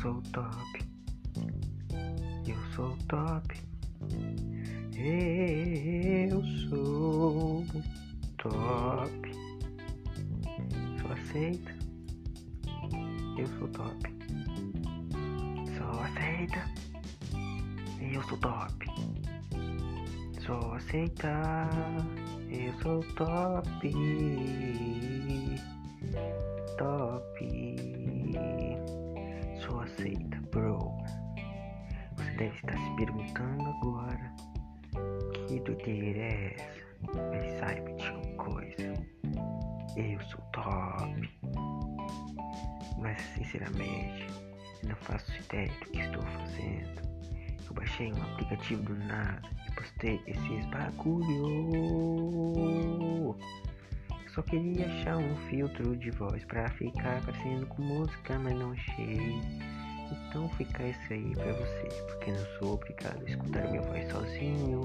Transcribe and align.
top. 0.00 0.80
Eu 2.46 2.56
sou 2.74 2.96
top. 3.08 3.54
Eu 4.96 6.42
sou 6.68 7.64
top. 8.38 9.32
Só 11.00 11.12
aceita. 11.12 11.72
Eu 13.36 13.46
sou 13.46 13.68
top. 13.68 14.10
Só 15.76 15.90
aceita. 16.00 16.64
Eu 18.00 18.22
sou 18.22 18.38
top. 18.38 18.86
Só 20.46 20.74
aceita. 20.76 21.68
Eu 22.48 22.72
sou. 22.80 23.00
Top. 23.16 23.90
Aceita, 30.00 30.40
bro. 30.50 30.96
Você 32.16 32.30
deve 32.32 32.56
estar 32.56 32.76
se 32.76 32.96
perguntando 32.96 33.68
agora. 33.68 34.32
Que 35.46 35.60
doideira 35.60 36.18
é 36.18 36.54
essa? 36.54 36.80
Mas 37.30 37.58
saiba 37.58 37.92
de 37.92 38.10
uma 38.10 38.26
coisa. 38.36 38.94
Eu 39.96 40.20
sou 40.22 40.40
top. 40.52 41.30
Mas 42.98 43.20
sinceramente, 43.34 44.26
não 44.86 44.96
faço 44.96 45.32
ideia 45.44 45.68
do 45.68 45.90
que 45.90 46.00
estou 46.00 46.22
fazendo. 46.22 47.00
Eu 47.66 47.74
baixei 47.74 48.12
um 48.12 48.22
aplicativo 48.22 48.82
do 48.82 48.96
nada 48.96 49.42
e 49.68 49.72
postei 49.72 50.20
esses 50.26 50.66
bagulho. 50.66 52.10
Só 54.34 54.42
queria 54.42 54.86
achar 54.86 55.16
um 55.16 55.36
filtro 55.48 55.96
de 55.96 56.10
voz 56.12 56.44
pra 56.44 56.68
ficar 56.70 57.20
parecendo 57.22 57.66
com 57.66 57.82
música, 57.82 58.38
mas 58.38 58.54
não 58.54 58.72
achei. 58.72 59.40
Então 60.30 60.48
fica 60.50 60.84
isso 60.84 61.12
aí 61.12 61.34
pra 61.34 61.52
vocês, 61.52 61.92
porque 62.06 62.30
não 62.30 62.46
sou 62.60 62.74
obrigado 62.74 63.20
a 63.20 63.28
escutar 63.28 63.68
minha 63.68 63.82
voz 63.82 64.08
sozinho. 64.12 64.80